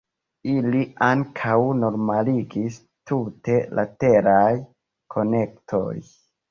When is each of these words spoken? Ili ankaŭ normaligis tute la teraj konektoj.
Ili 0.53 0.79
ankaŭ 1.07 1.57
normaligis 1.83 2.81
tute 3.13 3.61
la 3.81 3.87
teraj 4.05 4.51
konektoj. 5.17 5.89